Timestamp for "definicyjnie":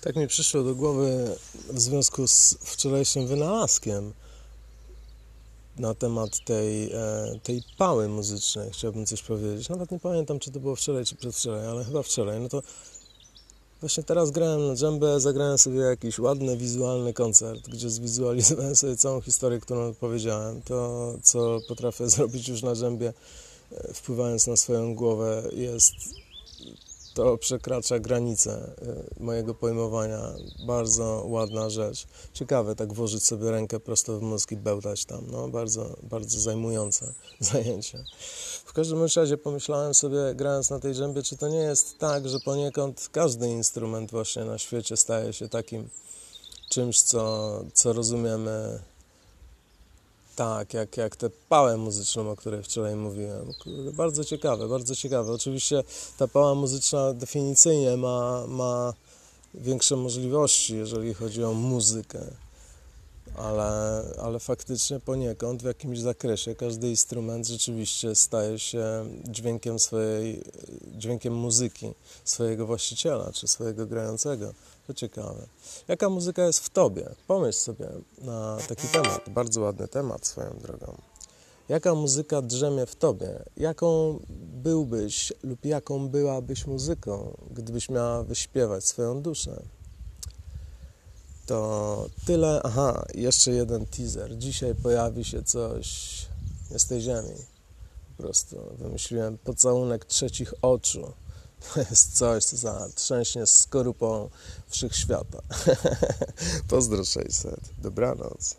57.14-57.96